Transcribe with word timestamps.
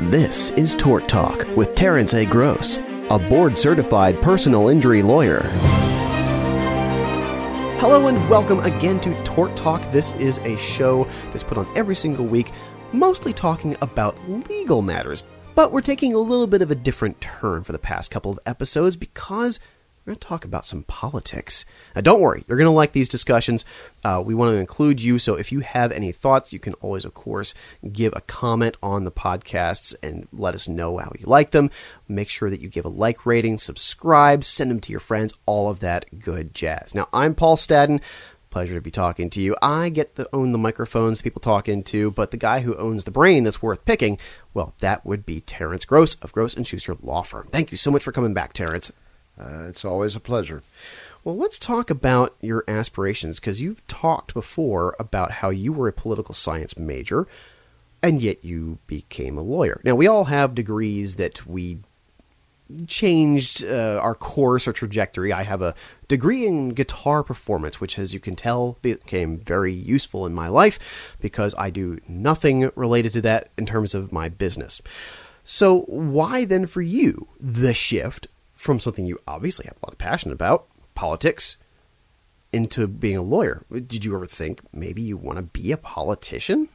This 0.00 0.50
is 0.50 0.74
Tort 0.74 1.06
Talk 1.06 1.46
with 1.56 1.76
Terence 1.76 2.14
A. 2.14 2.26
Gross, 2.26 2.78
a 3.10 3.28
board 3.28 3.56
certified 3.56 4.20
personal 4.20 4.66
injury 4.66 5.02
lawyer. 5.02 5.42
Hello 7.78 8.08
and 8.08 8.28
welcome 8.28 8.58
again 8.58 8.98
to 9.02 9.14
Tort 9.22 9.56
Talk. 9.56 9.88
This 9.92 10.12
is 10.14 10.38
a 10.38 10.58
show 10.58 11.04
that's 11.30 11.44
put 11.44 11.58
on 11.58 11.68
every 11.76 11.94
single 11.94 12.26
week, 12.26 12.50
mostly 12.92 13.32
talking 13.32 13.76
about 13.82 14.18
legal 14.48 14.82
matters. 14.82 15.22
But 15.54 15.70
we're 15.70 15.80
taking 15.80 16.12
a 16.12 16.18
little 16.18 16.48
bit 16.48 16.60
of 16.60 16.72
a 16.72 16.74
different 16.74 17.20
turn 17.20 17.62
for 17.62 17.70
the 17.70 17.78
past 17.78 18.10
couple 18.10 18.32
of 18.32 18.40
episodes 18.46 18.96
because 18.96 19.60
we're 20.04 20.12
going 20.12 20.20
to 20.20 20.26
talk 20.26 20.44
about 20.44 20.66
some 20.66 20.82
politics. 20.82 21.64
Now, 21.94 22.02
don't 22.02 22.20
worry, 22.20 22.44
you're 22.46 22.58
going 22.58 22.66
to 22.66 22.70
like 22.70 22.92
these 22.92 23.08
discussions. 23.08 23.64
Uh, 24.04 24.22
we 24.24 24.34
want 24.34 24.52
to 24.52 24.58
include 24.58 25.00
you, 25.00 25.18
so 25.18 25.34
if 25.34 25.50
you 25.50 25.60
have 25.60 25.92
any 25.92 26.12
thoughts, 26.12 26.52
you 26.52 26.58
can 26.58 26.74
always, 26.74 27.06
of 27.06 27.14
course, 27.14 27.54
give 27.90 28.12
a 28.14 28.20
comment 28.20 28.76
on 28.82 29.04
the 29.04 29.10
podcasts 29.10 29.94
and 30.02 30.28
let 30.30 30.54
us 30.54 30.68
know 30.68 30.98
how 30.98 31.10
you 31.18 31.24
like 31.26 31.52
them. 31.52 31.70
Make 32.06 32.28
sure 32.28 32.50
that 32.50 32.60
you 32.60 32.68
give 32.68 32.84
a 32.84 32.90
like 32.90 33.24
rating, 33.24 33.56
subscribe, 33.56 34.44
send 34.44 34.70
them 34.70 34.80
to 34.80 34.90
your 34.90 35.00
friends, 35.00 35.32
all 35.46 35.70
of 35.70 35.80
that 35.80 36.18
good 36.18 36.54
jazz. 36.54 36.94
Now, 36.94 37.08
I'm 37.12 37.34
Paul 37.34 37.56
Stadden. 37.56 38.02
Pleasure 38.50 38.74
to 38.74 38.82
be 38.82 38.90
talking 38.90 39.30
to 39.30 39.40
you. 39.40 39.56
I 39.62 39.88
get 39.88 40.16
to 40.16 40.28
own 40.34 40.52
the 40.52 40.58
microphones 40.58 41.22
people 41.22 41.40
talk 41.40 41.66
into, 41.66 42.10
but 42.10 42.30
the 42.30 42.36
guy 42.36 42.60
who 42.60 42.76
owns 42.76 43.04
the 43.04 43.10
brain 43.10 43.42
that's 43.42 43.62
worth 43.62 43.84
picking, 43.86 44.18
well, 44.52 44.74
that 44.80 45.04
would 45.06 45.24
be 45.24 45.40
Terence 45.40 45.86
Gross 45.86 46.14
of 46.16 46.30
Gross 46.30 46.54
and 46.54 46.66
Schuster 46.66 46.94
Law 47.00 47.22
Firm. 47.22 47.48
Thank 47.50 47.72
you 47.72 47.78
so 47.78 47.90
much 47.90 48.04
for 48.04 48.12
coming 48.12 48.34
back, 48.34 48.52
Terence. 48.52 48.92
Uh, 49.38 49.66
it's 49.68 49.84
always 49.84 50.14
a 50.14 50.20
pleasure. 50.20 50.62
Well, 51.24 51.36
let's 51.36 51.58
talk 51.58 51.90
about 51.90 52.36
your 52.40 52.64
aspirations 52.68 53.40
because 53.40 53.60
you've 53.60 53.86
talked 53.86 54.34
before 54.34 54.94
about 54.98 55.32
how 55.32 55.50
you 55.50 55.72
were 55.72 55.88
a 55.88 55.92
political 55.92 56.34
science 56.34 56.76
major 56.76 57.26
and 58.02 58.20
yet 58.20 58.44
you 58.44 58.78
became 58.86 59.38
a 59.38 59.42
lawyer. 59.42 59.80
Now, 59.82 59.94
we 59.94 60.06
all 60.06 60.24
have 60.24 60.54
degrees 60.54 61.16
that 61.16 61.46
we 61.46 61.78
changed 62.86 63.64
uh, 63.64 63.98
our 64.02 64.14
course 64.14 64.68
or 64.68 64.74
trajectory. 64.74 65.32
I 65.32 65.42
have 65.42 65.62
a 65.62 65.74
degree 66.06 66.46
in 66.46 66.70
guitar 66.70 67.22
performance, 67.22 67.80
which, 67.80 67.98
as 67.98 68.12
you 68.12 68.20
can 68.20 68.36
tell, 68.36 68.78
became 68.82 69.38
very 69.38 69.72
useful 69.72 70.26
in 70.26 70.34
my 70.34 70.48
life 70.48 71.16
because 71.20 71.54
I 71.56 71.70
do 71.70 71.98
nothing 72.06 72.70
related 72.74 73.14
to 73.14 73.22
that 73.22 73.48
in 73.56 73.64
terms 73.64 73.94
of 73.94 74.12
my 74.12 74.28
business. 74.28 74.82
So, 75.42 75.80
why 75.82 76.44
then 76.44 76.66
for 76.66 76.82
you 76.82 77.28
the 77.40 77.74
shift 77.74 78.28
from 78.64 78.80
something 78.80 79.04
you 79.04 79.20
obviously 79.28 79.66
have 79.66 79.76
a 79.82 79.86
lot 79.86 79.92
of 79.92 79.98
passion 79.98 80.32
about, 80.32 80.66
politics, 80.94 81.58
into 82.50 82.88
being 82.88 83.18
a 83.18 83.22
lawyer. 83.22 83.66
Did 83.70 84.06
you 84.06 84.14
ever 84.14 84.24
think 84.24 84.62
maybe 84.72 85.02
you 85.02 85.18
want 85.18 85.36
to 85.36 85.42
be 85.42 85.70
a 85.70 85.76
politician? 85.76 86.70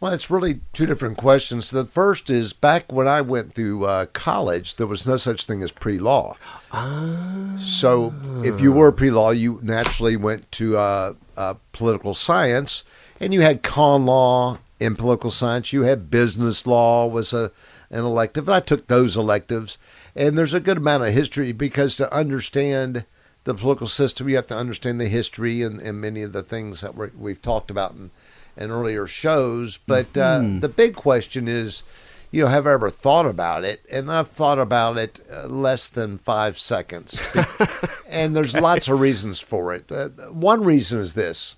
Well, 0.00 0.12
it's 0.12 0.30
really 0.30 0.60
two 0.72 0.86
different 0.86 1.18
questions. 1.18 1.70
The 1.70 1.84
first 1.84 2.30
is 2.30 2.54
back 2.54 2.90
when 2.90 3.06
I 3.06 3.20
went 3.20 3.54
through 3.54 3.84
uh, 3.84 4.06
college, 4.06 4.76
there 4.76 4.86
was 4.86 5.06
no 5.06 5.18
such 5.18 5.44
thing 5.44 5.62
as 5.62 5.72
pre 5.72 5.98
law. 5.98 6.36
Ah. 6.72 7.56
So 7.60 8.14
if 8.42 8.60
you 8.60 8.72
were 8.72 8.90
pre 8.90 9.10
law, 9.10 9.30
you 9.30 9.60
naturally 9.62 10.16
went 10.16 10.50
to 10.52 10.78
uh, 10.78 11.14
uh, 11.36 11.54
political 11.72 12.14
science, 12.14 12.82
and 13.20 13.34
you 13.34 13.42
had 13.42 13.62
con 13.62 14.06
law 14.06 14.58
in 14.80 14.96
political 14.96 15.30
science. 15.30 15.72
You 15.72 15.82
had 15.82 16.10
business 16.10 16.66
law 16.66 17.06
was 17.06 17.34
a 17.34 17.52
an 17.90 18.04
elective, 18.04 18.48
and 18.48 18.54
I 18.54 18.60
took 18.60 18.86
those 18.86 19.16
electives. 19.16 19.78
And 20.16 20.38
there's 20.38 20.54
a 20.54 20.60
good 20.60 20.78
amount 20.78 21.04
of 21.04 21.12
history 21.12 21.52
because 21.52 21.96
to 21.96 22.12
understand 22.12 23.04
the 23.44 23.54
political 23.54 23.86
system, 23.86 24.28
you 24.28 24.36
have 24.36 24.46
to 24.48 24.56
understand 24.56 25.00
the 25.00 25.08
history 25.08 25.62
and, 25.62 25.80
and 25.80 26.00
many 26.00 26.22
of 26.22 26.32
the 26.32 26.42
things 26.42 26.80
that 26.80 26.94
we 26.96 27.32
have 27.32 27.42
talked 27.42 27.70
about 27.70 27.92
in, 27.92 28.10
in 28.56 28.70
earlier 28.70 29.06
shows. 29.06 29.78
But 29.78 30.12
mm-hmm. 30.12 30.56
uh, 30.56 30.60
the 30.60 30.68
big 30.68 30.94
question 30.94 31.48
is, 31.48 31.82
you 32.30 32.42
know, 32.42 32.48
have 32.48 32.66
I 32.66 32.72
ever 32.72 32.90
thought 32.90 33.26
about 33.26 33.64
it? 33.64 33.84
And 33.90 34.10
I've 34.10 34.30
thought 34.30 34.58
about 34.58 34.98
it 34.98 35.20
uh, 35.32 35.46
less 35.46 35.88
than 35.88 36.18
five 36.18 36.58
seconds. 36.58 37.20
and 38.08 38.34
there's 38.34 38.54
lots 38.54 38.88
of 38.88 39.00
reasons 39.00 39.40
for 39.40 39.74
it. 39.74 39.90
Uh, 39.90 40.08
one 40.30 40.64
reason 40.64 41.00
is 41.00 41.14
this 41.14 41.56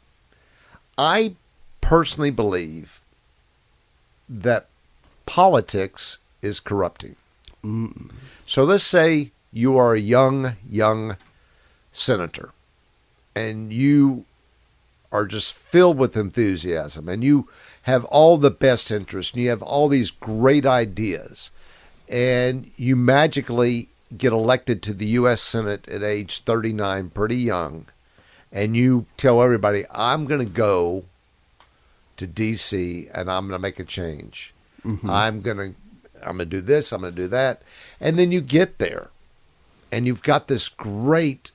I 0.99 1.35
personally 1.81 2.31
believe 2.31 3.01
that 4.29 4.67
politics 5.25 6.19
is 6.43 6.59
corrupting. 6.61 7.17
Mm. 7.67 8.11
So 8.47 8.65
let's 8.65 8.85
say 8.85 9.33
you 9.53 9.77
are 9.77 9.95
a 9.95 10.01
young, 10.01 10.55
young 10.69 11.17
senator 11.91 12.51
and 13.35 13.73
you 13.73 14.25
are 15.11 15.27
just 15.27 15.55
filled 15.55 15.99
with 15.99 16.17
enthusiasm 16.17 17.09
and 17.09 17.25
you 17.25 17.49
have 17.83 18.05
all 18.07 18.37
the 18.37 18.51
best 18.51 18.91
interests 18.91 19.33
and 19.33 19.43
you 19.43 19.49
have 19.49 19.63
all 19.63 19.89
these 19.89 20.11
great 20.11 20.67
ideas 20.67 21.51
and 22.09 22.71
you 22.77 22.95
magically 22.95 23.89
get 24.17 24.33
elected 24.33 24.83
to 24.83 24.95
the 24.95 25.07
U.S. 25.07 25.41
Senate 25.41 25.89
at 25.89 26.03
age 26.03 26.41
39, 26.41 27.11
pretty 27.11 27.37
young, 27.37 27.87
and 28.53 28.77
you 28.77 29.07
tell 29.17 29.43
everybody, 29.43 29.85
I'm 29.91 30.27
going 30.27 30.45
to 30.45 30.53
go 30.53 31.05
to 32.17 32.27
D.C. 32.27 33.09
and 33.13 33.31
I'm 33.31 33.49
going 33.49 33.59
to 33.59 33.63
make 33.63 33.81
a 33.81 33.85
change. 33.85 34.55
Mm-hmm. 34.85 35.11
I'm 35.11 35.41
going 35.41 35.57
to 35.57 35.75
I'm 36.23 36.39
going 36.39 36.51
to 36.51 36.57
do 36.57 36.61
this, 36.61 36.93
I'm 36.93 37.03
going 37.03 37.15
to 37.15 37.23
do 37.23 37.29
that. 37.29 37.63
And 38.01 38.19
then 38.19 38.33
you 38.33 38.41
get 38.41 38.79
there 38.79 39.11
and 39.91 40.07
you've 40.07 40.23
got 40.23 40.49
this 40.49 40.69
great 40.69 41.53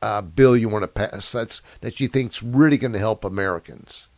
uh, 0.00 0.20
bill 0.20 0.56
you 0.56 0.68
want 0.68 0.82
to 0.82 0.88
pass 0.88 1.30
that's 1.30 1.62
that 1.80 2.00
you 2.00 2.08
think's 2.08 2.42
really 2.42 2.76
going 2.76 2.92
to 2.92 2.98
help 2.98 3.24
Americans. 3.24 4.08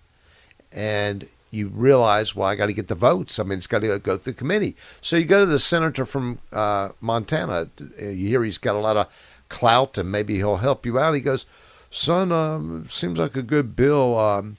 And 0.72 1.28
you 1.50 1.68
realize, 1.68 2.34
well, 2.34 2.48
I 2.48 2.56
got 2.56 2.66
to 2.66 2.72
get 2.72 2.88
the 2.88 2.94
votes. 2.96 3.38
I 3.38 3.44
mean, 3.44 3.58
it's 3.58 3.68
got 3.68 3.80
to 3.80 3.98
go 4.00 4.16
through 4.16 4.32
committee. 4.32 4.74
So 5.00 5.16
you 5.16 5.24
go 5.24 5.40
to 5.40 5.46
the 5.46 5.60
senator 5.60 6.04
from 6.04 6.40
uh, 6.52 6.90
Montana. 7.00 7.68
You 7.98 8.28
hear 8.28 8.42
he's 8.42 8.58
got 8.58 8.74
a 8.74 8.80
lot 8.80 8.96
of 8.96 9.06
clout, 9.48 9.96
and 9.96 10.10
maybe 10.10 10.34
he'll 10.36 10.56
help 10.56 10.84
you 10.84 10.98
out. 10.98 11.14
He 11.14 11.20
goes, 11.20 11.46
"Son, 11.90 12.32
um, 12.32 12.88
seems 12.90 13.18
like 13.18 13.36
a 13.36 13.42
good 13.42 13.76
bill. 13.76 14.18
Um, 14.18 14.56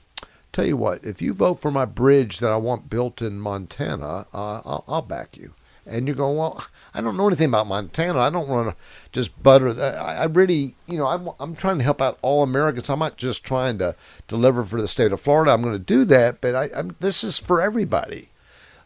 tell 0.56 0.66
you 0.66 0.76
what, 0.76 1.04
if 1.04 1.20
you 1.20 1.34
vote 1.34 1.60
for 1.60 1.70
my 1.70 1.84
bridge 1.84 2.38
that 2.38 2.50
I 2.50 2.56
want 2.56 2.88
built 2.88 3.20
in 3.20 3.38
Montana, 3.38 4.26
uh, 4.32 4.62
I'll, 4.64 4.84
I'll, 4.88 5.02
back 5.02 5.36
you. 5.36 5.52
And 5.84 6.06
you're 6.06 6.16
going, 6.16 6.36
well, 6.36 6.64
I 6.94 7.02
don't 7.02 7.16
know 7.16 7.26
anything 7.26 7.50
about 7.50 7.66
Montana. 7.66 8.18
I 8.18 8.30
don't 8.30 8.48
want 8.48 8.70
to 8.70 8.76
just 9.12 9.40
butter. 9.42 9.72
That. 9.74 9.96
I, 9.96 10.16
I 10.16 10.24
really, 10.24 10.74
you 10.86 10.96
know, 10.96 11.06
I'm, 11.06 11.28
I'm 11.38 11.54
trying 11.54 11.78
to 11.78 11.84
help 11.84 12.00
out 12.00 12.18
all 12.22 12.42
Americans. 12.42 12.88
I'm 12.88 12.98
not 12.98 13.18
just 13.18 13.44
trying 13.44 13.78
to 13.78 13.94
deliver 14.28 14.64
for 14.64 14.80
the 14.80 14.88
state 14.88 15.12
of 15.12 15.20
Florida. 15.20 15.52
I'm 15.52 15.60
going 15.60 15.74
to 15.74 15.78
do 15.78 16.04
that, 16.06 16.40
but 16.40 16.54
I, 16.54 16.70
I'm, 16.74 16.96
this 17.00 17.22
is 17.22 17.38
for 17.38 17.60
everybody. 17.60 18.30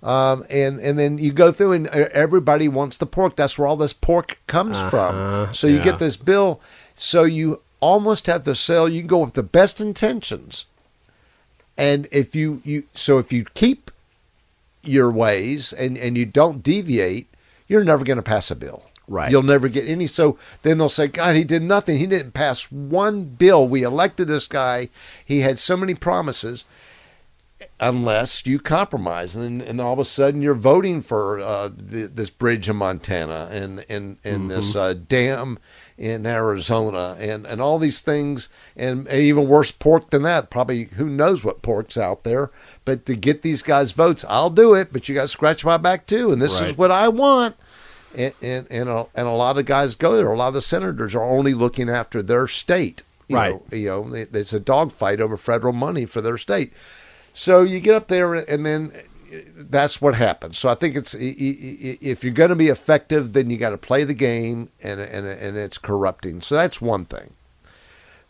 Um, 0.03 0.44
and 0.50 0.80
and 0.80 0.98
then 0.98 1.19
you 1.19 1.30
go 1.30 1.53
through 1.53 1.72
and 1.72 1.86
everybody 1.86 2.69
wants 2.69 2.97
the 2.97 3.04
pork. 3.04 3.36
That's 3.36 3.59
where 3.59 3.69
all 3.69 3.76
this 3.76 3.92
pork 3.92 4.41
comes 4.47 4.78
uh-huh, 4.78 4.91
from. 4.91 5.54
So 5.54 5.66
you 5.66 5.76
yeah. 5.76 5.84
get 5.84 5.98
this 5.98 6.16
bill. 6.16 6.60
So 6.94 7.25
you 7.25 7.62
almost 7.80 8.26
have 8.26 8.44
to 8.44 8.54
sell. 8.54 8.88
You 8.88 9.03
can 9.03 9.09
go 9.09 9.19
with 9.19 9.34
the 9.34 9.42
best 9.42 9.78
intentions 9.78 10.64
and 11.80 12.06
if 12.12 12.34
you, 12.34 12.60
you 12.64 12.84
so 12.94 13.18
if 13.18 13.32
you 13.32 13.44
keep 13.54 13.91
your 14.82 15.10
ways 15.10 15.72
and, 15.72 15.96
and 15.98 16.16
you 16.16 16.26
don't 16.26 16.62
deviate, 16.62 17.26
you're 17.68 17.84
never 17.84 18.04
going 18.04 18.16
to 18.16 18.22
pass 18.22 18.50
a 18.50 18.56
bill. 18.56 18.84
Right. 19.08 19.30
You'll 19.30 19.42
never 19.42 19.68
get 19.68 19.88
any. 19.88 20.06
So 20.06 20.38
then 20.62 20.78
they'll 20.78 20.88
say, 20.88 21.08
God, 21.08 21.34
he 21.34 21.42
did 21.42 21.62
nothing. 21.62 21.98
He 21.98 22.06
didn't 22.06 22.32
pass 22.32 22.70
one 22.70 23.24
bill. 23.24 23.66
We 23.66 23.82
elected 23.82 24.28
this 24.28 24.46
guy. 24.46 24.88
He 25.24 25.41
had 25.41 25.58
so 25.58 25.76
many 25.76 25.94
promises. 25.94 26.64
Unless 27.78 28.47
you 28.47 28.58
compromise, 28.58 29.36
and 29.36 29.60
then, 29.60 29.68
and 29.68 29.80
all 29.82 29.92
of 29.92 29.98
a 29.98 30.04
sudden 30.04 30.41
you're 30.41 30.54
voting 30.54 31.02
for 31.02 31.41
uh, 31.41 31.68
the, 31.68 32.06
this 32.06 32.30
bridge 32.30 32.70
in 32.70 32.76
Montana 32.76 33.48
and 33.50 33.84
and, 33.91 34.16
and 34.24 34.38
mm-hmm. 34.38 34.48
this 34.48 34.74
uh, 34.74 34.94
dam 34.94 35.58
in 36.00 36.25
Arizona 36.25 37.15
and, 37.21 37.47
and 37.47 37.61
all 37.61 37.78
these 37.78 38.00
things 38.00 38.49
and, 38.75 39.06
and, 39.06 39.21
even 39.21 39.47
worse 39.47 39.71
pork 39.71 40.09
than 40.09 40.22
that. 40.22 40.49
Probably 40.49 40.84
who 40.84 41.05
knows 41.05 41.44
what 41.44 41.61
pork's 41.61 41.99
out 41.99 42.25
there. 42.25 42.50
But 42.87 43.05
to 43.05 43.15
get 43.15 43.43
these 43.43 43.62
guys 43.62 43.93
votes, 43.93 44.25
I'll 44.27 44.49
do 44.49 44.72
it, 44.72 44.94
but 44.94 45.09
you 45.09 45.15
got 45.15 45.22
to 45.22 45.28
scratch 45.28 45.62
my 45.62 45.77
back 45.77 46.06
too. 46.06 46.33
And 46.33 46.41
this 46.41 46.59
right. 46.59 46.71
is 46.71 46.78
what 46.78 46.91
I 46.91 47.09
want. 47.09 47.54
And, 48.16 48.33
and, 48.42 48.66
and, 48.71 48.89
a, 48.89 49.07
and 49.15 49.28
a 49.28 49.33
lot 49.33 49.59
of 49.59 49.66
guys 49.66 49.95
go 49.95 50.16
there. 50.16 50.33
A 50.33 50.36
lot 50.36 50.48
of 50.48 50.54
the 50.54 50.63
senators 50.63 51.15
are 51.15 51.22
only 51.22 51.53
looking 51.53 51.91
after 51.91 52.22
their 52.22 52.48
state. 52.48 53.03
You 53.28 53.36
right. 53.36 53.71
Know, 53.71 53.77
you 53.77 53.89
know, 53.89 54.27
it's 54.33 54.54
a 54.54 54.59
dogfight 54.59 55.21
over 55.21 55.36
federal 55.36 55.74
money 55.74 56.07
for 56.07 56.22
their 56.22 56.39
state. 56.39 56.72
So 57.34 57.60
you 57.60 57.78
get 57.78 57.95
up 57.95 58.09
there 58.09 58.34
and 58.34 58.65
then 58.65 58.91
that's 59.56 60.00
what 60.00 60.15
happens. 60.15 60.59
So 60.59 60.68
I 60.68 60.74
think 60.74 60.97
it's 60.97 61.15
if 61.18 62.24
you're 62.24 62.32
going 62.32 62.50
to 62.50 62.56
be 62.56 62.68
effective, 62.68 63.32
then 63.32 63.50
you 63.50 63.56
got 63.56 63.71
to 63.71 63.78
play 63.78 64.04
the 64.04 64.15
game, 64.15 64.68
and 64.82 65.00
and 65.00 65.27
and 65.27 65.56
it's 65.56 65.78
corrupting. 65.78 66.41
So 66.41 66.54
that's 66.54 66.80
one 66.80 67.04
thing. 67.04 67.34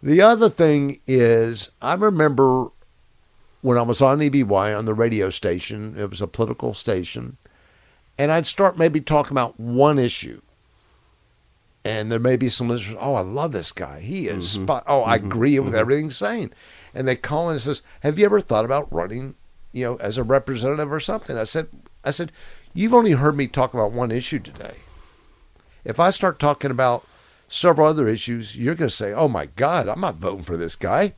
The 0.03 0.21
other 0.21 0.49
thing 0.49 1.01
is, 1.07 1.71
I 1.83 1.95
remember 1.95 2.69
when 3.63 3.77
I 3.77 3.83
was 3.83 4.01
on 4.01 4.21
EBY 4.21 4.77
on 4.77 4.85
the 4.85 4.95
radio 4.95 5.31
station. 5.31 5.95
It 5.99 6.11
was 6.11 6.21
a 6.21 6.27
political 6.27 6.75
station, 6.75 7.37
and 8.19 8.31
I'd 8.31 8.47
start 8.47 8.79
maybe 8.79 9.01
talking 9.01 9.33
about 9.33 9.59
one 9.59 9.99
issue, 9.99 10.41
and 11.85 12.11
there 12.11 12.19
may 12.19 12.37
be 12.37 12.49
some 12.49 12.69
listeners. 12.69 12.99
Oh, 13.01 13.15
I 13.15 13.21
love 13.21 13.53
this 13.53 13.73
guy. 13.73 14.01
He 14.01 14.29
is 14.29 14.55
mm-hmm. 14.55 14.65
spot. 14.65 14.85
Oh, 14.87 15.05
I 15.05 15.19
mm-hmm. 15.19 15.27
agree 15.27 15.59
with 15.59 15.71
mm-hmm. 15.71 15.81
everything 15.81 16.05
he's 16.07 16.17
saying. 16.17 16.53
And 16.93 17.07
they 17.07 17.17
call 17.17 17.49
in 17.49 17.53
and 17.53 17.63
says, 17.63 17.83
"Have 18.01 18.19
you 18.19 18.25
ever 18.27 18.41
thought 18.41 18.65
about 18.65 18.93
running 18.93 19.35
you 19.73 19.85
know, 19.85 19.97
as 19.97 20.17
a 20.19 20.23
representative 20.23 20.93
or 20.93 21.01
something. 21.01 21.37
I 21.37 21.45
said, 21.45 21.69
I 22.05 22.11
said, 22.11 22.33
You've 22.73 22.95
only 22.95 23.13
heard 23.13 23.37
me 23.37 23.49
talk 23.49 23.75
about 23.75 23.93
one 23.93 24.13
issue 24.13 24.39
today. 24.39 24.77
If 25.85 25.99
I 25.99 26.11
start 26.11 26.39
talking 26.39 26.71
about 26.71 27.05
several 27.49 27.89
other 27.89 28.07
issues, 28.07 28.57
you're 28.57 28.77
going 28.77 28.89
to 28.89 28.95
say, 28.95 29.13
"Oh 29.13 29.29
my 29.29 29.47
God, 29.47 29.89
I'm 29.89 30.01
not 30.01 30.17
voting 30.17 30.45
for 30.45 30.57
this 30.57 30.77
guy," 30.77 31.15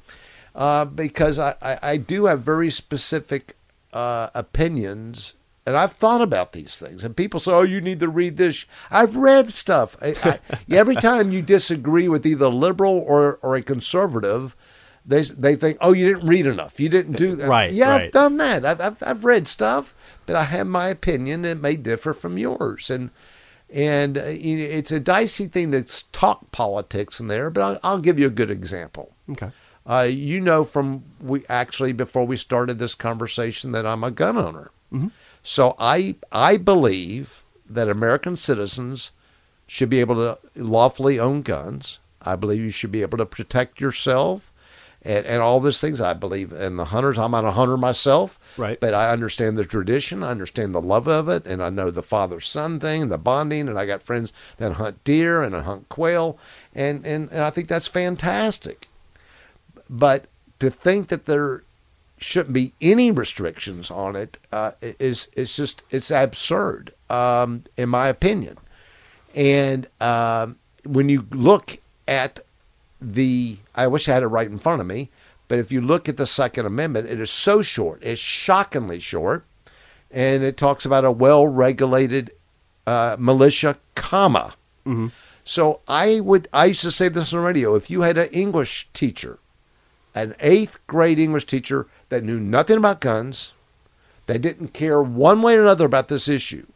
uh, 0.54 0.86
because 0.86 1.38
I, 1.38 1.54
I, 1.60 1.78
I 1.82 1.96
do 1.98 2.24
have 2.24 2.40
very 2.40 2.70
specific 2.70 3.56
uh, 3.92 4.30
opinions, 4.34 5.34
and 5.66 5.76
I've 5.76 5.92
thought 5.92 6.22
about 6.22 6.52
these 6.52 6.78
things. 6.78 7.04
And 7.04 7.16
people 7.16 7.38
say, 7.38 7.52
"Oh, 7.52 7.62
you 7.62 7.80
need 7.80 8.00
to 8.00 8.08
read 8.08 8.38
this." 8.38 8.64
I've 8.90 9.14
read 9.14 9.52
stuff. 9.52 9.96
I, 10.00 10.14
I, 10.24 10.38
every 10.74 10.96
time 11.10 11.32
you 11.32 11.42
disagree 11.42 12.08
with 12.08 12.24
either 12.24 12.46
a 12.46 12.48
liberal 12.48 12.98
or 12.98 13.38
or 13.42 13.56
a 13.56 13.62
conservative, 13.62 14.56
they 15.04 15.22
they 15.22 15.56
think, 15.56 15.78
"Oh, 15.80 15.92
you 15.92 16.06
didn't 16.06 16.28
read 16.28 16.46
enough. 16.46 16.78
You 16.78 16.88
didn't 16.88 17.16
do 17.16 17.34
that." 17.36 17.48
Right, 17.48 17.72
Yeah, 17.72 17.90
right. 17.90 18.02
I've 18.04 18.12
done 18.12 18.36
that. 18.38 18.64
I've, 18.64 18.80
I've 18.80 19.02
I've 19.02 19.24
read 19.24 19.48
stuff, 19.48 19.94
but 20.26 20.36
I 20.36 20.44
have 20.44 20.66
my 20.66 20.88
opinion. 20.88 21.44
It 21.44 21.60
may 21.60 21.76
differ 21.76 22.14
from 22.14 22.38
yours, 22.38 22.90
and 22.90 23.10
and 23.72 24.18
uh, 24.18 24.22
it's 24.26 24.92
a 24.92 25.00
dicey 25.00 25.46
thing 25.46 25.72
to 25.72 25.82
talk 26.12 26.52
politics 26.52 27.18
in 27.18 27.28
there. 27.28 27.50
But 27.50 27.62
I'll, 27.62 27.80
I'll 27.82 27.98
give 28.00 28.18
you 28.18 28.26
a 28.26 28.30
good 28.30 28.50
example. 28.50 29.14
Okay. 29.30 29.50
Uh, 29.84 30.06
you 30.08 30.40
know 30.40 30.64
from 30.64 31.02
we 31.20 31.44
actually 31.48 31.92
before 31.92 32.24
we 32.24 32.36
started 32.36 32.78
this 32.78 32.94
conversation 32.94 33.72
that 33.72 33.84
I'm 33.84 34.04
a 34.04 34.10
gun 34.12 34.36
owner. 34.38 34.70
So 35.42 35.74
I 35.78 36.14
I 36.30 36.56
believe 36.58 37.42
that 37.68 37.88
American 37.88 38.36
citizens 38.36 39.10
should 39.66 39.88
be 39.88 39.98
able 40.00 40.14
to 40.16 40.38
lawfully 40.54 41.18
own 41.18 41.42
guns. 41.42 41.98
I 42.20 42.36
believe 42.36 42.60
you 42.60 42.70
should 42.70 42.92
be 42.92 43.02
able 43.02 43.18
to 43.18 43.26
protect 43.26 43.80
yourself 43.80 44.51
and, 45.04 45.26
and 45.26 45.42
all 45.42 45.60
these 45.60 45.80
things. 45.80 46.00
I 46.00 46.12
believe 46.14 46.52
in 46.52 46.76
the 46.76 46.86
hunters. 46.86 47.18
I'm 47.18 47.32
not 47.32 47.44
a 47.44 47.52
hunter 47.52 47.76
myself, 47.76 48.38
Right. 48.56 48.78
But 48.78 48.94
I 48.94 49.10
understand 49.10 49.56
the 49.56 49.64
tradition. 49.64 50.22
I 50.22 50.30
understand 50.30 50.74
the 50.74 50.80
love 50.80 51.08
of 51.08 51.28
it, 51.28 51.46
and 51.46 51.62
I 51.62 51.70
know 51.70 51.90
the 51.90 52.02
father 52.02 52.40
son 52.40 52.80
thing, 52.80 53.08
the 53.08 53.18
bonding. 53.18 53.68
And 53.68 53.78
I 53.78 53.86
got 53.86 54.02
friends 54.02 54.32
that 54.58 54.74
hunt 54.74 55.02
deer 55.04 55.42
and 55.42 55.56
I 55.56 55.62
hunt 55.62 55.88
quail, 55.88 56.38
and 56.74 57.04
and, 57.06 57.30
and 57.30 57.40
I 57.40 57.50
think 57.50 57.68
that's 57.68 57.86
fantastic. 57.86 58.88
But 59.88 60.26
to 60.58 60.70
think 60.70 61.08
that 61.08 61.26
there 61.26 61.62
shouldn't 62.18 62.52
be 62.54 62.72
any 62.80 63.10
restrictions 63.10 63.90
on 63.90 64.16
it 64.16 64.38
uh, 64.52 64.72
is 64.80 65.28
is 65.34 65.56
just 65.56 65.82
it's 65.90 66.10
absurd, 66.10 66.92
um, 67.10 67.64
in 67.76 67.88
my 67.88 68.08
opinion. 68.08 68.58
And 69.34 69.88
um, 70.00 70.56
when 70.84 71.08
you 71.08 71.26
look 71.30 71.78
at 72.06 72.40
the, 73.02 73.56
I 73.74 73.86
wish 73.86 74.08
I 74.08 74.14
had 74.14 74.22
it 74.22 74.28
right 74.28 74.48
in 74.48 74.58
front 74.58 74.80
of 74.80 74.86
me, 74.86 75.10
but 75.48 75.58
if 75.58 75.70
you 75.72 75.80
look 75.80 76.08
at 76.08 76.16
the 76.16 76.26
Second 76.26 76.66
Amendment, 76.66 77.08
it 77.08 77.20
is 77.20 77.30
so 77.30 77.62
short, 77.62 78.02
it's 78.02 78.20
shockingly 78.20 79.00
short, 79.00 79.44
and 80.10 80.42
it 80.42 80.56
talks 80.56 80.84
about 80.84 81.04
a 81.04 81.10
well-regulated 81.10 82.30
uh, 82.86 83.16
militia, 83.18 83.76
comma. 83.94 84.54
So 85.44 85.80
I 85.88 86.20
would, 86.20 86.48
I 86.52 86.66
used 86.66 86.82
to 86.82 86.90
say 86.90 87.08
this 87.08 87.32
on 87.32 87.40
the 87.40 87.46
radio. 87.46 87.74
If 87.74 87.90
you 87.90 88.02
had 88.02 88.16
an 88.16 88.28
English 88.28 88.88
teacher, 88.92 89.38
an 90.14 90.34
eighth 90.40 90.78
grade 90.86 91.18
English 91.18 91.46
teacher 91.46 91.86
that 92.08 92.22
knew 92.22 92.38
nothing 92.38 92.76
about 92.76 93.00
guns, 93.00 93.52
that 94.26 94.40
didn't 94.40 94.68
care 94.68 95.02
one 95.02 95.42
way 95.42 95.56
or 95.56 95.62
another 95.62 95.86
about 95.86 96.08
this 96.08 96.28
issue, 96.28 96.66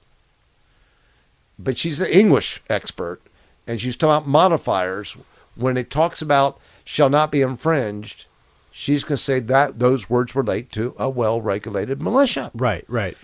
but 1.58 1.78
she's 1.78 2.00
an 2.00 2.08
English 2.08 2.60
expert, 2.68 3.20
and 3.66 3.80
she's 3.80 3.96
talking 3.96 4.16
about 4.16 4.28
modifiers. 4.28 5.16
When 5.56 5.76
it 5.76 5.90
talks 5.90 6.22
about 6.22 6.58
shall 6.84 7.10
not 7.10 7.32
be 7.32 7.42
infringed, 7.42 8.26
she's 8.70 9.02
going 9.04 9.16
to 9.16 9.22
say 9.22 9.40
that 9.40 9.78
those 9.78 10.08
words 10.08 10.36
relate 10.36 10.70
to 10.72 10.94
a 10.98 11.08
well-regulated 11.08 12.00
militia. 12.00 12.50
Right. 12.54 12.84
Right. 12.88 13.16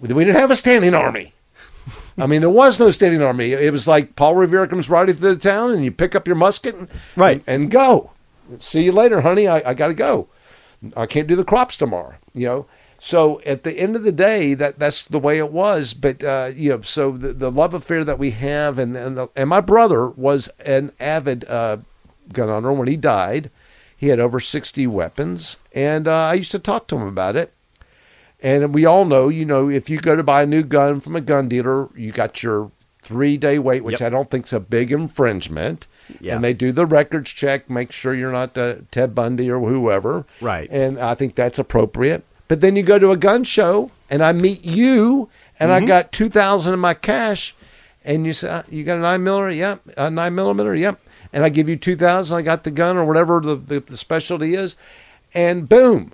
We 0.00 0.08
didn't 0.08 0.36
have 0.40 0.50
a 0.50 0.56
standing 0.56 0.94
army. 0.94 1.34
I 2.18 2.26
mean, 2.26 2.40
there 2.40 2.50
was 2.50 2.78
no 2.78 2.90
standing 2.90 3.22
army. 3.22 3.52
It 3.52 3.72
was 3.72 3.88
like 3.88 4.16
Paul 4.16 4.34
Revere 4.36 4.66
comes 4.66 4.88
riding 4.90 5.14
through 5.16 5.34
the 5.34 5.40
town, 5.40 5.72
and 5.72 5.84
you 5.84 5.90
pick 5.90 6.14
up 6.14 6.26
your 6.26 6.36
musket 6.36 6.74
and, 6.74 6.88
Right. 7.16 7.42
and, 7.46 7.62
and 7.64 7.70
go. 7.70 8.10
See 8.58 8.82
you 8.84 8.92
later, 8.92 9.22
honey. 9.22 9.48
I, 9.48 9.70
I 9.70 9.74
got 9.74 9.88
to 9.88 9.94
go. 9.94 10.28
I 10.96 11.06
can't 11.06 11.26
do 11.28 11.36
the 11.36 11.44
crops 11.44 11.76
tomorrow. 11.76 12.14
You 12.34 12.46
know. 12.46 12.66
So 13.04 13.40
at 13.44 13.64
the 13.64 13.76
end 13.76 13.96
of 13.96 14.04
the 14.04 14.12
day, 14.12 14.54
that 14.54 14.78
that's 14.78 15.02
the 15.02 15.18
way 15.18 15.38
it 15.38 15.50
was. 15.50 15.92
But 15.92 16.22
uh, 16.22 16.52
you 16.54 16.70
know, 16.70 16.82
so 16.82 17.10
the, 17.10 17.32
the 17.32 17.50
love 17.50 17.74
affair 17.74 18.04
that 18.04 18.16
we 18.16 18.30
have, 18.30 18.78
and 18.78 18.96
and, 18.96 19.16
the, 19.16 19.28
and 19.34 19.48
my 19.48 19.60
brother 19.60 20.10
was 20.10 20.46
an 20.64 20.92
avid 21.00 21.44
uh, 21.48 21.78
gun 22.32 22.48
owner 22.48 22.72
when 22.72 22.86
he 22.86 22.96
died. 22.96 23.50
He 23.96 24.06
had 24.06 24.20
over 24.20 24.38
sixty 24.38 24.86
weapons, 24.86 25.56
and 25.72 26.06
uh, 26.06 26.14
I 26.14 26.34
used 26.34 26.52
to 26.52 26.60
talk 26.60 26.86
to 26.88 26.96
him 26.96 27.08
about 27.08 27.34
it. 27.34 27.52
And 28.40 28.72
we 28.72 28.86
all 28.86 29.04
know, 29.04 29.28
you 29.28 29.46
know, 29.46 29.68
if 29.68 29.90
you 29.90 29.98
go 29.98 30.14
to 30.14 30.22
buy 30.22 30.44
a 30.44 30.46
new 30.46 30.62
gun 30.62 31.00
from 31.00 31.16
a 31.16 31.20
gun 31.20 31.48
dealer, 31.48 31.88
you 31.96 32.12
got 32.12 32.40
your 32.44 32.70
three 33.02 33.36
day 33.36 33.58
wait, 33.58 33.82
which 33.82 34.00
Yep. 34.00 34.06
I 34.06 34.10
don't 34.10 34.30
think 34.30 34.46
is 34.46 34.52
a 34.52 34.60
big 34.60 34.92
infringement. 34.92 35.88
Yeah. 36.20 36.36
And 36.36 36.44
they 36.44 36.54
do 36.54 36.70
the 36.70 36.86
records 36.86 37.30
check, 37.30 37.68
make 37.68 37.90
sure 37.90 38.14
you're 38.14 38.30
not 38.30 38.56
uh, 38.56 38.76
Ted 38.92 39.12
Bundy 39.12 39.50
or 39.50 39.58
whoever. 39.58 40.24
Right. 40.40 40.70
And 40.70 41.00
I 41.00 41.16
think 41.16 41.34
that's 41.34 41.58
appropriate. 41.58 42.24
But 42.52 42.60
then 42.60 42.76
you 42.76 42.82
go 42.82 42.98
to 42.98 43.12
a 43.12 43.16
gun 43.16 43.44
show, 43.44 43.90
and 44.10 44.22
I 44.22 44.32
meet 44.32 44.62
you, 44.62 45.30
and 45.58 45.70
Mm-hmm. 45.70 45.84
I 45.84 45.86
got 45.86 46.12
two 46.12 46.28
thousand 46.28 46.74
in 46.74 46.80
my 46.80 46.92
cash, 46.92 47.54
and 48.04 48.26
you 48.26 48.34
say 48.34 48.50
"Uh, 48.50 48.62
you 48.68 48.84
got 48.84 48.98
a 48.98 49.00
nine 49.00 49.24
millimeter, 49.24 49.56
yep, 49.56 49.80
a 49.96 50.10
nine 50.10 50.34
millimeter, 50.34 50.74
yep, 50.74 51.00
and 51.32 51.44
I 51.44 51.48
give 51.48 51.66
you 51.66 51.76
two 51.76 51.96
thousand. 51.96 52.36
I 52.36 52.42
got 52.42 52.64
the 52.64 52.70
gun 52.70 52.98
or 52.98 53.06
whatever 53.06 53.40
the, 53.40 53.54
the, 53.56 53.80
the 53.80 53.96
specialty 53.96 54.52
is, 54.54 54.76
and 55.32 55.66
boom, 55.66 56.12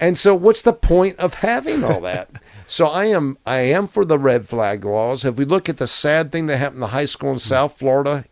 and 0.00 0.18
so, 0.18 0.34
what's 0.34 0.62
the 0.62 0.72
point 0.72 1.18
of 1.18 1.34
having 1.34 1.84
all 1.84 2.00
that? 2.12 2.30
so, 2.66 2.86
I 2.86 3.04
am 3.04 3.36
I 3.44 3.58
am 3.58 3.86
for 3.86 4.06
the 4.06 4.18
red 4.18 4.48
flag 4.48 4.86
laws. 4.86 5.22
If 5.26 5.36
we 5.36 5.44
look 5.44 5.68
at 5.68 5.76
the 5.76 5.86
sad 5.86 6.32
thing 6.32 6.46
that 6.46 6.56
happened 6.56 6.76
in 6.78 6.80
the 6.80 6.86
high 6.96 7.04
school 7.04 7.32
in 7.32 7.38
South 7.40 7.78
Florida, 7.78 8.24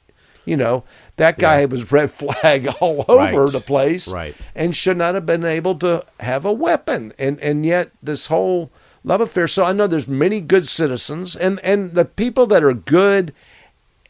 you 0.44 0.56
know 0.56 0.84
that 1.16 1.38
guy 1.38 1.60
Yeah. 1.60 1.66
was 1.66 1.92
red 1.92 2.10
flag 2.20 2.66
all 2.80 3.04
over 3.08 3.42
Right. 3.44 3.52
the 3.52 3.60
place, 3.60 4.08
Right. 4.08 4.34
And 4.54 4.74
should 4.74 4.96
not 4.96 5.14
have 5.14 5.26
been 5.26 5.44
able 5.44 5.76
to 5.76 6.04
have 6.20 6.44
a 6.44 6.52
weapon. 6.52 7.12
And 7.18 7.38
and 7.40 7.64
yet 7.66 7.90
this 8.02 8.26
whole 8.26 8.70
love 9.04 9.20
affair. 9.20 9.48
So 9.48 9.64
I 9.64 9.72
know 9.72 9.86
there's 9.86 10.08
many 10.08 10.40
good 10.40 10.68
citizens, 10.68 11.34
and 11.36 11.58
and 11.64 11.94
the 11.94 12.04
people 12.04 12.46
that 12.48 12.62
are 12.64 12.74
good 12.74 13.32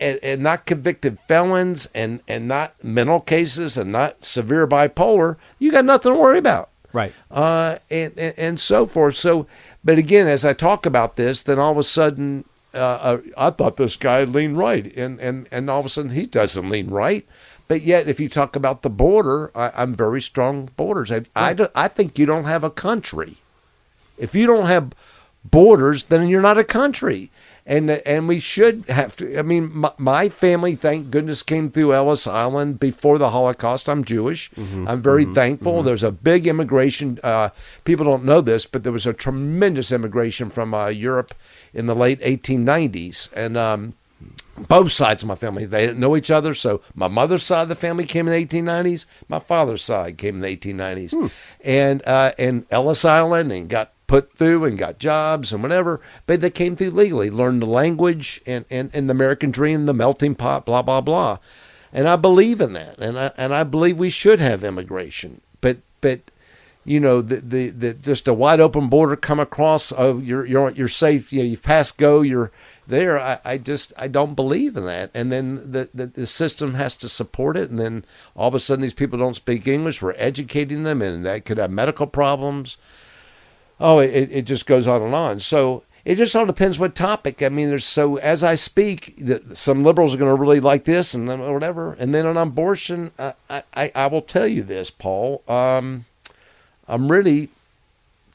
and, 0.00 0.18
and 0.22 0.42
not 0.42 0.66
convicted 0.66 1.18
felons 1.28 1.88
and 1.94 2.20
and 2.26 2.48
not 2.48 2.74
mental 2.82 3.20
cases 3.20 3.76
and 3.78 3.92
not 3.92 4.24
severe 4.24 4.66
bipolar, 4.66 5.36
you 5.58 5.70
got 5.70 5.84
nothing 5.84 6.12
to 6.12 6.18
worry 6.18 6.38
about 6.38 6.70
Right. 6.92 7.12
uh, 7.30 7.76
and, 7.90 8.12
and 8.18 8.34
and 8.36 8.60
so 8.60 8.84
forth. 8.86 9.16
So, 9.16 9.46
but 9.84 9.98
again, 9.98 10.26
as 10.28 10.44
I 10.44 10.52
talk 10.54 10.84
about 10.86 11.16
this, 11.16 11.42
then 11.42 11.58
all 11.58 11.72
of 11.72 11.78
a 11.78 11.84
sudden, 11.84 12.44
uh, 12.74 12.78
uh, 12.78 13.18
I 13.36 13.50
thought 13.50 13.76
this 13.76 13.96
guy 13.96 14.24
leaned 14.24 14.58
right, 14.58 14.94
and 14.96 15.20
and 15.20 15.48
and 15.50 15.68
all 15.70 15.80
of 15.80 15.86
a 15.86 15.88
sudden 15.88 16.12
he 16.12 16.26
doesn't 16.26 16.68
lean 16.68 16.88
right. 16.88 17.26
But 17.68 17.82
yet, 17.82 18.08
if 18.08 18.20
you 18.20 18.28
talk 18.28 18.54
about 18.54 18.82
the 18.82 18.90
border, 18.90 19.50
I, 19.54 19.70
I'm 19.74 19.94
very 19.94 20.20
strong 20.20 20.68
borders. 20.76 21.10
I, 21.10 21.22
I, 21.34 21.56
I 21.74 21.88
think 21.88 22.18
you 22.18 22.26
don't 22.26 22.44
have 22.44 22.64
a 22.64 22.70
country 22.70 23.36
if 24.18 24.34
you 24.34 24.46
don't 24.46 24.66
have 24.66 24.92
borders, 25.44 26.04
then 26.04 26.28
you're 26.28 26.40
not 26.40 26.56
a 26.56 26.64
country. 26.64 27.30
And 27.64 27.90
and 27.90 28.26
we 28.26 28.40
should 28.40 28.88
have 28.88 29.14
to. 29.16 29.38
I 29.38 29.42
mean, 29.42 29.70
my, 29.72 29.92
my 29.96 30.28
family, 30.28 30.74
thank 30.74 31.10
goodness, 31.10 31.42
came 31.42 31.70
through 31.70 31.94
Ellis 31.94 32.26
Island 32.26 32.80
before 32.80 33.18
the 33.18 33.30
Holocaust. 33.30 33.88
I'm 33.88 34.02
Jewish. 34.04 34.50
I'm 34.88 35.00
very 35.00 35.24
thankful. 35.26 35.82
There's 35.84 36.02
a 36.02 36.10
big 36.10 36.48
immigration. 36.48 37.20
Uh, 37.22 37.50
people 37.84 38.04
don't 38.04 38.24
know 38.24 38.40
this, 38.40 38.66
but 38.66 38.82
there 38.82 38.92
was 38.92 39.06
a 39.06 39.12
tremendous 39.12 39.92
immigration 39.92 40.50
from 40.50 40.74
uh, 40.74 40.88
Europe 40.88 41.34
in 41.72 41.86
the 41.86 41.94
late 41.94 42.20
1890s, 42.20 43.28
and 43.32 43.56
um, 43.56 43.94
both 44.68 44.90
sides 44.92 45.22
of 45.22 45.28
my 45.28 45.34
family 45.34 45.64
they 45.64 45.86
didn't 45.86 45.98
know 46.00 46.14
each 46.16 46.30
other 46.30 46.54
so 46.54 46.80
my 46.94 47.08
mother's 47.08 47.42
side 47.42 47.62
of 47.62 47.68
the 47.68 47.74
family 47.74 48.04
came 48.04 48.28
in 48.28 48.32
the 48.34 48.46
1890s 48.62 49.06
my 49.28 49.38
father's 49.38 49.82
side 49.82 50.18
came 50.18 50.36
in 50.36 50.40
the 50.42 50.56
1890s 50.56 51.30
and 51.64 52.06
uh 52.06 52.32
and 52.38 52.66
ellis 52.70 53.04
island 53.04 53.50
and 53.50 53.68
got 53.70 53.92
put 54.12 54.36
through 54.36 54.62
and 54.66 54.76
got 54.76 54.98
jobs 54.98 55.54
and 55.54 55.62
whatever 55.62 55.98
but 56.26 56.42
they 56.42 56.50
came 56.50 56.76
through 56.76 56.90
legally 56.90 57.30
learned 57.30 57.62
the 57.62 57.66
language 57.66 58.42
and 58.46 58.66
and, 58.70 58.94
and 58.94 59.08
the 59.08 59.12
american 59.12 59.50
dream 59.50 59.86
the 59.86 59.94
melting 59.94 60.34
pot 60.34 60.66
blah 60.66 60.82
blah 60.82 61.00
blah. 61.00 61.38
And 61.94 62.06
i 62.06 62.16
believe 62.16 62.60
in 62.60 62.74
that. 62.74 62.98
And 62.98 63.18
i 63.18 63.32
and 63.38 63.54
i 63.54 63.64
believe 63.64 63.96
we 63.96 64.10
should 64.10 64.38
have 64.38 64.62
immigration. 64.62 65.40
But 65.62 65.78
but 66.02 66.30
you 66.84 67.00
know 67.00 67.22
the, 67.22 67.36
the, 67.36 67.70
the 67.70 67.94
just 67.94 68.28
a 68.28 68.34
wide 68.34 68.60
open 68.60 68.90
border 68.90 69.16
come 69.16 69.40
across 69.40 69.94
oh 69.96 70.18
you're 70.18 70.44
you're 70.44 70.68
you're 70.72 70.88
safe. 70.88 71.32
You 71.32 71.38
know, 71.38 71.48
you've 71.48 71.62
passed 71.62 71.96
go. 71.96 72.20
You're 72.20 72.52
there. 72.86 73.18
I, 73.18 73.40
I 73.46 73.56
just 73.56 73.94
I 73.96 74.08
don't 74.08 74.34
believe 74.34 74.76
in 74.76 74.84
that. 74.84 75.10
And 75.14 75.32
then 75.32 75.72
the, 75.72 75.88
the 75.94 76.06
the 76.08 76.26
system 76.26 76.74
has 76.74 76.96
to 76.96 77.08
support 77.08 77.56
it. 77.56 77.70
And 77.70 77.78
then 77.78 78.04
all 78.36 78.48
of 78.48 78.54
a 78.54 78.60
sudden 78.60 78.82
these 78.82 78.92
people 78.92 79.18
don't 79.18 79.36
speak 79.36 79.66
English. 79.66 80.02
We're 80.02 80.12
educating 80.18 80.82
them 80.82 81.00
and 81.00 81.24
they 81.24 81.40
could 81.40 81.56
have 81.56 81.70
medical 81.70 82.06
problems 82.06 82.76
oh 83.82 83.98
it, 83.98 84.30
it 84.32 84.42
just 84.42 84.66
goes 84.66 84.86
on 84.88 85.02
and 85.02 85.14
on 85.14 85.40
so 85.40 85.82
it 86.04 86.16
just 86.16 86.34
all 86.34 86.46
depends 86.46 86.78
what 86.78 86.94
topic 86.94 87.42
I 87.42 87.48
mean 87.48 87.68
there's 87.68 87.84
so 87.84 88.16
as 88.16 88.42
I 88.42 88.54
speak 88.54 89.16
the, 89.16 89.42
some 89.54 89.84
liberals 89.84 90.14
are 90.14 90.18
going 90.18 90.34
to 90.34 90.40
really 90.40 90.60
like 90.60 90.84
this 90.84 91.14
and 91.14 91.28
then 91.28 91.40
whatever 91.40 91.92
and 91.94 92.14
then 92.14 92.26
on 92.26 92.36
abortion 92.36 93.12
I, 93.18 93.34
I 93.74 93.92
I 93.94 94.06
will 94.06 94.22
tell 94.22 94.46
you 94.46 94.62
this 94.62 94.90
Paul 94.90 95.42
um 95.48 96.06
I'm 96.88 97.10
really 97.10 97.48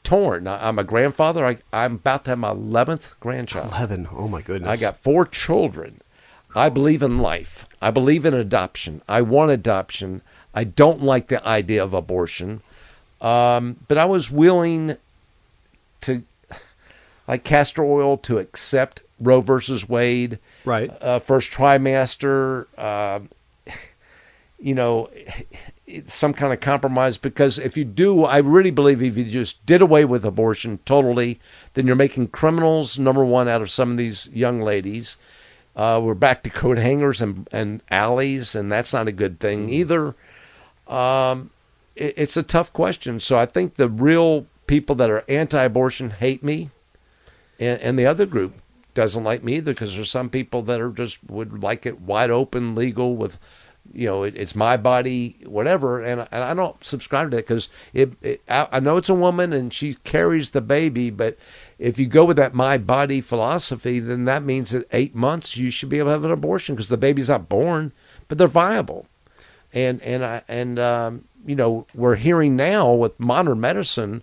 torn. 0.08 0.46
I, 0.46 0.68
I'm 0.68 0.78
a 0.78 0.84
grandfather. 0.84 1.46
I, 1.46 1.58
I'm 1.72 1.96
about 1.96 2.24
to 2.24 2.30
have 2.30 2.38
my 2.38 2.50
11th 2.50 3.18
grandchild. 3.20 3.72
11. 3.72 4.08
Oh, 4.12 4.28
my 4.28 4.42
goodness. 4.42 4.70
I 4.70 4.76
got 4.76 4.96
four 4.96 5.26
children. 5.26 6.00
I 6.56 6.70
believe 6.70 7.02
in 7.02 7.18
life. 7.18 7.66
I 7.82 7.90
believe 7.90 8.24
in 8.24 8.34
adoption. 8.34 9.02
I 9.06 9.22
want 9.22 9.50
adoption. 9.50 10.22
I 10.54 10.64
don't 10.64 11.02
like 11.02 11.28
the 11.28 11.46
idea 11.46 11.84
of 11.84 11.92
abortion. 11.92 12.62
Um, 13.20 13.76
but 13.86 13.98
I 13.98 14.06
was 14.06 14.30
willing 14.30 14.96
to, 16.02 16.22
like 17.28 17.44
castor 17.44 17.84
oil, 17.84 18.16
to 18.18 18.38
accept 18.38 19.02
Roe 19.20 19.40
versus 19.40 19.88
Wade. 19.88 20.38
Right. 20.64 20.90
Uh, 21.00 21.18
first 21.18 21.50
trimester. 21.50 22.66
Uh, 22.76 23.20
you 24.60 24.74
know, 24.74 25.08
some 26.06 26.34
kind 26.34 26.52
of 26.52 26.60
compromise 26.60 27.16
because 27.16 27.58
if 27.58 27.76
you 27.76 27.84
do, 27.84 28.24
I 28.24 28.38
really 28.38 28.70
believe 28.70 29.00
if 29.00 29.16
you 29.16 29.24
just 29.24 29.64
did 29.64 29.80
away 29.80 30.04
with 30.04 30.24
abortion 30.24 30.80
totally, 30.84 31.38
then 31.74 31.86
you're 31.86 31.96
making 31.96 32.28
criminals 32.28 32.98
number 32.98 33.24
one 33.24 33.48
out 33.48 33.62
of 33.62 33.70
some 33.70 33.92
of 33.92 33.96
these 33.96 34.28
young 34.32 34.60
ladies. 34.60 35.16
Uh, 35.76 36.00
we're 36.02 36.14
back 36.14 36.42
to 36.42 36.50
coat 36.50 36.76
hangers 36.76 37.20
and 37.20 37.48
and 37.52 37.82
alleys, 37.88 38.56
and 38.56 38.70
that's 38.70 38.92
not 38.92 39.06
a 39.06 39.12
good 39.12 39.38
thing 39.38 39.68
either. 39.68 40.16
Um, 40.88 41.50
it, 41.94 42.14
it's 42.16 42.36
a 42.36 42.42
tough 42.42 42.72
question. 42.72 43.20
So 43.20 43.38
I 43.38 43.46
think 43.46 43.76
the 43.76 43.88
real 43.88 44.46
people 44.68 44.94
that 44.96 45.10
are 45.10 45.24
anti-abortion 45.28 46.10
hate 46.10 46.44
me, 46.44 46.70
and, 47.58 47.80
and 47.80 47.98
the 47.98 48.06
other 48.06 48.26
group 48.26 48.54
doesn't 48.94 49.24
like 49.24 49.42
me 49.42 49.56
either 49.56 49.72
because 49.72 49.96
there's 49.96 50.10
some 50.10 50.30
people 50.30 50.62
that 50.62 50.80
are 50.80 50.90
just 50.90 51.18
would 51.28 51.62
like 51.62 51.84
it 51.86 52.00
wide 52.00 52.30
open, 52.30 52.76
legal 52.76 53.16
with 53.16 53.38
you 53.92 54.06
know, 54.06 54.22
it, 54.22 54.36
it's 54.36 54.54
my 54.54 54.76
body, 54.76 55.36
whatever. 55.46 56.02
And, 56.02 56.26
and 56.30 56.44
I 56.44 56.54
don't 56.54 56.82
subscribe 56.84 57.30
to 57.30 57.36
that 57.36 57.46
because 57.46 57.68
it, 57.92 58.12
it, 58.22 58.42
I, 58.48 58.68
I 58.72 58.80
know 58.80 58.96
it's 58.96 59.08
a 59.08 59.14
woman 59.14 59.52
and 59.52 59.72
she 59.72 59.94
carries 60.04 60.50
the 60.50 60.60
baby, 60.60 61.10
but 61.10 61.38
if 61.78 61.98
you 61.98 62.06
go 62.06 62.24
with 62.24 62.36
that 62.36 62.54
my 62.54 62.78
body 62.78 63.20
philosophy, 63.20 63.98
then 63.98 64.24
that 64.26 64.42
means 64.42 64.70
that 64.70 64.86
eight 64.92 65.14
months 65.14 65.56
you 65.56 65.70
should 65.70 65.88
be 65.88 65.98
able 65.98 66.08
to 66.08 66.12
have 66.12 66.24
an 66.24 66.30
abortion 66.30 66.74
because 66.74 66.88
the 66.88 66.96
baby's 66.96 67.28
not 67.28 67.48
born, 67.48 67.92
but 68.26 68.38
they're 68.38 68.48
viable. 68.48 69.06
And 69.72 70.02
and 70.02 70.24
I 70.24 70.42
and 70.48 70.78
um, 70.78 71.24
you 71.46 71.54
know 71.54 71.86
we're 71.94 72.16
hearing 72.16 72.56
now 72.56 72.92
with 72.92 73.20
modern 73.20 73.60
medicine 73.60 74.22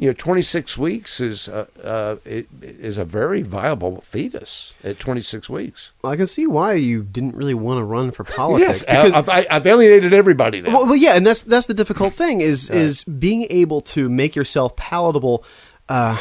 you 0.00 0.06
know, 0.06 0.14
26 0.14 0.78
weeks 0.78 1.20
is 1.20 1.46
uh, 1.46 1.66
uh, 1.84 2.16
is 2.24 2.96
a 2.96 3.04
very 3.04 3.42
viable 3.42 4.00
fetus 4.00 4.72
at 4.82 4.98
26 4.98 5.50
weeks. 5.50 5.92
Well, 6.00 6.10
I 6.10 6.16
can 6.16 6.26
see 6.26 6.46
why 6.46 6.72
you 6.72 7.02
didn't 7.02 7.36
really 7.36 7.52
want 7.52 7.80
to 7.80 7.84
run 7.84 8.10
for 8.10 8.24
politics. 8.24 8.82
yes, 8.88 9.10
because 9.10 9.28
I've, 9.28 9.46
I've, 9.50 9.66
alienated 9.66 10.14
everybody 10.14 10.62
now. 10.62 10.72
Well, 10.72 10.86
well, 10.86 10.96
yeah, 10.96 11.16
and 11.16 11.26
that's 11.26 11.42
that's 11.42 11.66
the 11.66 11.74
difficult 11.74 12.14
thing 12.14 12.40
is 12.40 12.70
is 12.70 13.04
being 13.04 13.46
able 13.50 13.82
to 13.82 14.08
make 14.08 14.34
yourself 14.34 14.74
palatable. 14.74 15.44
Uh, 15.86 16.16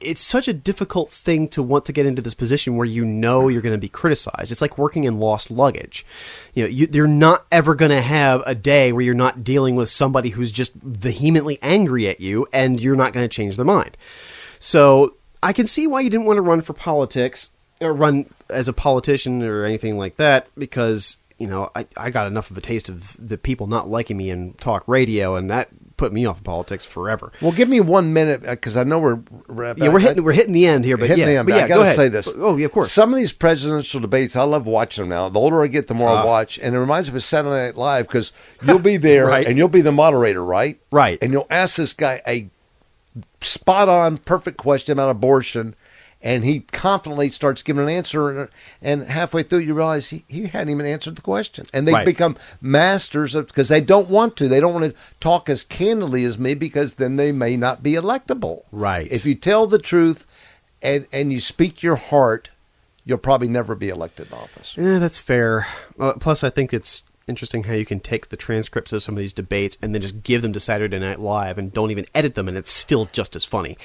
it's 0.00 0.20
such 0.20 0.48
a 0.48 0.52
difficult 0.52 1.10
thing 1.10 1.48
to 1.48 1.62
want 1.62 1.84
to 1.86 1.92
get 1.92 2.06
into 2.06 2.22
this 2.22 2.34
position 2.34 2.76
where 2.76 2.86
you 2.86 3.04
know 3.04 3.48
you're 3.48 3.62
going 3.62 3.74
to 3.74 3.78
be 3.78 3.88
criticized. 3.88 4.52
It's 4.52 4.60
like 4.60 4.78
working 4.78 5.04
in 5.04 5.18
lost 5.18 5.50
luggage. 5.50 6.04
You 6.54 6.64
know, 6.64 6.68
you, 6.68 6.88
you're 6.92 7.06
not 7.06 7.46
ever 7.50 7.74
going 7.74 7.90
to 7.90 8.00
have 8.00 8.42
a 8.46 8.54
day 8.54 8.92
where 8.92 9.02
you're 9.02 9.14
not 9.14 9.44
dealing 9.44 9.76
with 9.76 9.90
somebody 9.90 10.30
who's 10.30 10.52
just 10.52 10.74
vehemently 10.74 11.58
angry 11.62 12.08
at 12.08 12.20
you, 12.20 12.46
and 12.52 12.80
you're 12.80 12.96
not 12.96 13.12
going 13.12 13.24
to 13.24 13.34
change 13.34 13.56
their 13.56 13.64
mind. 13.64 13.96
So 14.58 15.16
I 15.42 15.52
can 15.52 15.66
see 15.66 15.86
why 15.86 16.00
you 16.00 16.10
didn't 16.10 16.26
want 16.26 16.36
to 16.36 16.42
run 16.42 16.60
for 16.60 16.72
politics 16.72 17.50
or 17.80 17.92
run 17.92 18.26
as 18.50 18.68
a 18.68 18.72
politician 18.72 19.42
or 19.42 19.64
anything 19.64 19.96
like 19.96 20.16
that 20.16 20.48
because 20.58 21.16
you 21.40 21.46
know, 21.46 21.70
I, 21.74 21.86
I 21.96 22.10
got 22.10 22.26
enough 22.26 22.50
of 22.50 22.58
a 22.58 22.60
taste 22.60 22.90
of 22.90 23.16
the 23.18 23.38
people 23.38 23.66
not 23.66 23.88
liking 23.88 24.18
me 24.18 24.28
in 24.28 24.52
talk 24.54 24.86
radio, 24.86 25.36
and 25.36 25.50
that 25.50 25.68
put 26.00 26.14
me 26.14 26.24
off 26.24 26.38
of 26.38 26.44
politics 26.44 26.84
forever. 26.86 27.30
Well, 27.42 27.52
give 27.52 27.68
me 27.68 27.78
one 27.78 28.14
minute 28.14 28.40
because 28.40 28.74
I 28.74 28.84
know 28.84 28.98
we're, 28.98 29.20
we're 29.48 29.74
yeah 29.76 29.88
we're 29.90 29.98
hitting 30.00 30.24
we're 30.24 30.32
hitting 30.32 30.54
the 30.54 30.66
end 30.66 30.86
here, 30.86 30.96
but 30.96 31.08
hitting 31.08 31.20
yeah, 31.20 31.26
the 31.26 31.36
end, 31.36 31.46
but 31.48 31.56
yeah, 31.56 31.64
I 31.64 31.68
got 31.68 31.76
to 31.76 31.84
go 31.84 31.92
say 31.92 32.08
this. 32.08 32.26
Oh 32.36 32.56
yeah, 32.56 32.64
of 32.64 32.72
course. 32.72 32.90
Some 32.90 33.12
of 33.12 33.18
these 33.18 33.32
presidential 33.34 34.00
debates, 34.00 34.34
I 34.34 34.44
love 34.44 34.66
watching 34.66 35.02
them 35.02 35.10
now. 35.10 35.28
The 35.28 35.38
older 35.38 35.62
I 35.62 35.66
get, 35.66 35.88
the 35.88 35.94
more 35.94 36.08
I 36.08 36.22
Ah. 36.22 36.24
watch, 36.26 36.58
and 36.58 36.74
it 36.74 36.78
reminds 36.80 37.10
me 37.10 37.16
of 37.16 37.22
Saturday 37.22 37.66
Night 37.66 37.76
Live 37.76 38.06
because 38.08 38.32
you'll 38.62 38.78
be 38.78 38.96
there 38.96 39.26
Right. 39.28 39.46
and 39.46 39.58
you'll 39.58 39.68
be 39.68 39.82
the 39.82 39.92
moderator, 39.92 40.42
right? 40.42 40.80
Right. 40.90 41.18
And 41.20 41.32
you'll 41.32 41.46
ask 41.50 41.76
this 41.76 41.92
guy 41.92 42.22
a 42.26 42.48
spot 43.42 43.88
on, 43.90 44.16
perfect 44.18 44.56
question 44.56 44.92
about 44.94 45.10
abortion. 45.10 45.74
And 46.22 46.44
he 46.44 46.60
confidently 46.60 47.30
starts 47.30 47.62
giving 47.62 47.82
an 47.82 47.88
answer, 47.88 48.28
and, 48.42 48.48
and 48.82 49.02
halfway 49.04 49.42
through, 49.42 49.60
you 49.60 49.72
realize 49.72 50.10
he, 50.10 50.24
he 50.28 50.48
hadn't 50.48 50.68
even 50.70 50.84
answered 50.84 51.16
the 51.16 51.22
question. 51.22 51.64
And 51.72 51.88
they 51.88 51.92
Right. 51.94 52.04
become 52.04 52.36
masters 52.60 53.34
of 53.34 53.46
because 53.46 53.68
they 53.68 53.80
don't 53.80 54.08
want 54.10 54.36
to. 54.36 54.46
They 54.48 54.60
don't 54.60 54.74
want 54.74 54.84
to 54.84 54.94
talk 55.18 55.48
as 55.48 55.64
candidly 55.64 56.24
as 56.24 56.38
me 56.38 56.52
because 56.54 56.94
then 56.94 57.16
they 57.16 57.32
may 57.32 57.56
not 57.56 57.82
be 57.82 57.92
electable. 57.92 58.64
Right. 58.70 59.10
If 59.10 59.24
you 59.24 59.34
tell 59.34 59.66
the 59.66 59.78
truth 59.78 60.26
and 60.82 61.06
and 61.10 61.32
you 61.32 61.40
speak 61.40 61.82
your 61.82 61.96
heart, 61.96 62.50
you'll 63.06 63.16
probably 63.18 63.48
never 63.48 63.74
be 63.74 63.88
elected 63.88 64.26
in 64.28 64.34
office. 64.34 64.74
Yeah, 64.76 64.98
that's 64.98 65.18
fair. 65.18 65.66
Uh, 65.98 66.12
plus, 66.20 66.44
I 66.44 66.50
think 66.50 66.74
it's 66.74 67.02
interesting 67.28 67.64
how 67.64 67.72
you 67.74 67.86
can 67.86 68.00
take 68.00 68.28
the 68.28 68.36
transcripts 68.36 68.92
of 68.92 69.02
some 69.02 69.14
of 69.14 69.18
these 69.20 69.32
debates 69.32 69.78
and 69.80 69.94
then 69.94 70.02
just 70.02 70.22
give 70.22 70.42
them 70.42 70.52
to 70.52 70.60
Saturday 70.60 70.98
Night 70.98 71.20
Live 71.20 71.56
and 71.56 71.72
don't 71.72 71.90
even 71.90 72.04
edit 72.14 72.34
them, 72.34 72.46
and 72.46 72.58
it's 72.58 72.72
still 72.72 73.08
just 73.12 73.34
as 73.36 73.44
funny. 73.44 73.78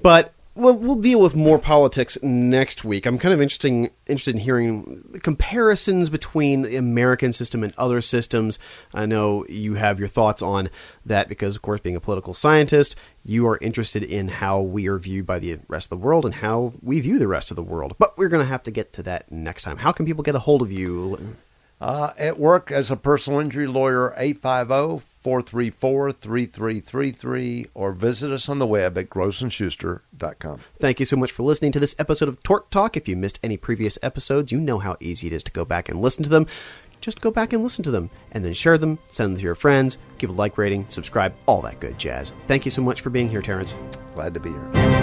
But 0.00 0.32
we'll, 0.58 0.74
we'll 0.74 0.96
deal 0.96 1.20
with 1.20 1.36
more 1.36 1.58
politics 1.58 2.18
next 2.22 2.84
week. 2.84 3.06
I'm 3.06 3.18
kind 3.18 3.32
of 3.32 3.40
interesting 3.40 3.90
interested 4.06 4.34
in 4.34 4.40
hearing 4.40 5.20
comparisons 5.22 6.10
between 6.10 6.62
the 6.62 6.76
American 6.76 7.32
system 7.32 7.62
and 7.62 7.72
other 7.78 8.00
systems. 8.00 8.58
I 8.92 9.06
know 9.06 9.46
you 9.48 9.74
have 9.74 9.98
your 9.98 10.08
thoughts 10.08 10.42
on 10.42 10.68
that 11.06 11.28
because, 11.28 11.56
of 11.56 11.62
course, 11.62 11.80
being 11.80 11.96
a 11.96 12.00
political 12.00 12.34
scientist, 12.34 12.96
you 13.24 13.46
are 13.46 13.58
interested 13.60 14.02
in 14.02 14.28
how 14.28 14.60
we 14.60 14.88
are 14.88 14.98
viewed 14.98 15.26
by 15.26 15.38
the 15.38 15.58
rest 15.68 15.86
of 15.86 15.90
the 15.90 16.04
world 16.04 16.24
and 16.24 16.34
how 16.34 16.72
we 16.82 17.00
view 17.00 17.18
the 17.18 17.28
rest 17.28 17.50
of 17.50 17.56
the 17.56 17.62
world. 17.62 17.94
But 17.98 18.18
we're 18.18 18.28
going 18.28 18.42
to 18.42 18.48
have 18.48 18.64
to 18.64 18.70
get 18.70 18.92
to 18.94 19.02
that 19.04 19.30
next 19.30 19.62
time. 19.62 19.78
How 19.78 19.92
can 19.92 20.06
people 20.06 20.22
get 20.22 20.34
a 20.34 20.40
hold 20.40 20.62
of 20.62 20.72
you? 20.72 21.36
Uh, 21.80 22.12
at 22.18 22.40
work 22.40 22.72
as 22.72 22.90
a 22.90 22.96
personal 22.96 23.38
injury 23.38 23.68
lawyer, 23.68 24.12
850 24.16 25.07
434 25.20 26.12
3333, 26.12 27.66
or 27.74 27.92
visit 27.92 28.30
us 28.30 28.48
on 28.48 28.58
the 28.58 28.66
web 28.66 28.96
at 28.96 29.08
grossandschuster.com. 29.08 30.60
Thank 30.78 31.00
you 31.00 31.06
so 31.06 31.16
much 31.16 31.32
for 31.32 31.42
listening 31.42 31.72
to 31.72 31.80
this 31.80 31.94
episode 31.98 32.28
of 32.28 32.42
Tort 32.42 32.70
Talk. 32.70 32.96
If 32.96 33.08
you 33.08 33.16
missed 33.16 33.38
any 33.42 33.56
previous 33.56 33.98
episodes, 34.02 34.52
you 34.52 34.60
know 34.60 34.78
how 34.78 34.96
easy 35.00 35.26
it 35.26 35.32
is 35.32 35.42
to 35.44 35.52
go 35.52 35.64
back 35.64 35.88
and 35.88 36.00
listen 36.00 36.22
to 36.24 36.30
them. 36.30 36.46
Just 37.00 37.20
go 37.20 37.30
back 37.30 37.52
and 37.52 37.62
listen 37.62 37.84
to 37.84 37.90
them, 37.90 38.10
and 38.32 38.44
then 38.44 38.52
share 38.52 38.76
them, 38.76 38.98
send 39.06 39.32
them 39.32 39.36
to 39.38 39.44
your 39.44 39.54
friends, 39.54 39.98
give 40.18 40.30
a 40.30 40.32
like 40.32 40.58
rating, 40.58 40.86
subscribe, 40.88 41.32
all 41.46 41.62
that 41.62 41.78
good 41.80 41.96
jazz. 41.98 42.32
Thank 42.48 42.64
you 42.64 42.72
so 42.72 42.82
much 42.82 43.02
for 43.02 43.10
being 43.10 43.28
here, 43.28 43.42
Terence. 43.42 43.76
Glad 44.12 44.34
to 44.34 44.40
be 44.40 44.50
here. 44.50 44.97